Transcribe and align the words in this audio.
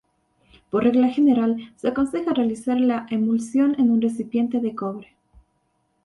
Por 0.71 0.83
regla 0.83 1.09
general 1.09 1.73
se 1.75 1.87
aconseja 1.89 2.33
realizar 2.33 2.79
la 2.81 3.05
emulsión 3.11 3.75
en 3.79 3.91
un 3.91 4.01
recipiente 4.01 4.59
de 4.59 4.73
cobre. 4.73 5.15